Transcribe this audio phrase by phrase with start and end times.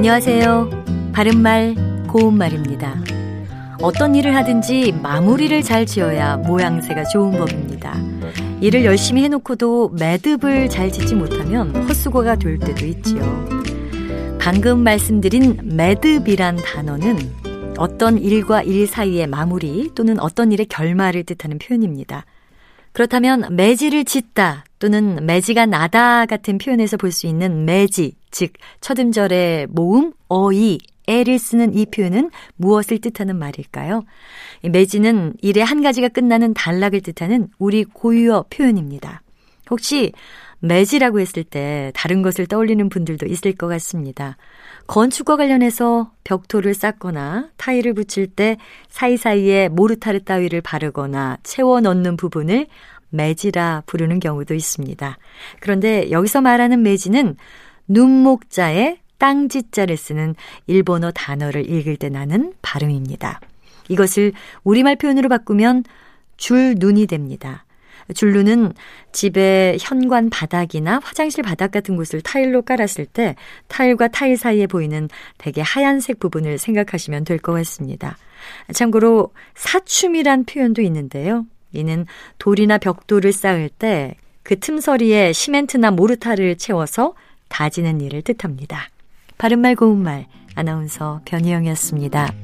[0.00, 0.70] 안녕하세요.
[1.12, 1.74] 바른말,
[2.08, 3.02] 고운말입니다.
[3.82, 8.00] 어떤 일을 하든지 마무리를 잘 지어야 모양새가 좋은 법입니다.
[8.62, 13.20] 일을 열심히 해놓고도 매듭을 잘 짓지 못하면 헛수고가 될 때도 있지요.
[14.40, 17.18] 방금 말씀드린 매듭이란 단어는
[17.76, 22.24] 어떤 일과 일 사이의 마무리 또는 어떤 일의 결말을 뜻하는 표현입니다.
[22.92, 30.12] 그렇다면 매지를 짓다 또는 매지가 나다 같은 표현에서 볼 수 있는 매지, 즉 첫음절의 모음,
[30.28, 34.04] 어이, 에를 쓰는 이 표현은 무엇을 뜻하는 말일까요?
[34.62, 39.22] 매지는 일의 한 가지가 끝나는 단락을 뜻하는 우리 고유어 표현입니다.
[39.70, 40.12] 혹시
[40.60, 44.36] 매지라고 했을 때 다른 것을 떠올리는 분들도 있을 것 같습니다.
[44.86, 48.56] 건축과 관련해서 벽토를 쌓거나 타일을 붙일 때
[48.88, 52.66] 사이사이에 모르타르 따위를 바르거나 채워 넣는 부분을
[53.10, 55.18] 매지라 부르는 경우도 있습니다.
[55.60, 57.36] 그런데 여기서 말하는 매지는
[57.88, 60.34] 눈목자에 땅지자를 쓰는
[60.66, 63.40] 일본어 단어를 읽을 때 나는 발음입니다.
[63.88, 64.32] 이것을
[64.64, 65.84] 우리말 표현으로 바꾸면
[66.36, 67.64] 줄눈이 됩니다.
[68.14, 68.72] 줄눈은
[69.12, 73.36] 집의 현관 바닥이나 화장실 바닥 같은 곳을 타일로 깔았을 때
[73.68, 75.08] 타일과 타일 사이에 보이는
[75.38, 78.16] 대개 하얀색 부분을 생각하시면 될 것 같습니다.
[78.72, 81.46] 참고로 사춤이란 표현도 있는데요.
[81.72, 82.06] 이는
[82.38, 87.14] 돌이나 벽돌을 쌓을 때 그 틈서리에 시멘트나 모르타를 채워서
[87.48, 88.88] 다지는 일을 뜻합니다.
[89.38, 92.34] 바른말 고운말 아나운서 변희영이었습니다.